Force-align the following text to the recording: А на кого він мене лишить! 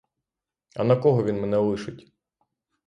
А 0.75 0.83
на 0.83 0.95
кого 0.95 1.23
він 1.23 1.41
мене 1.41 1.57
лишить! 1.57 2.13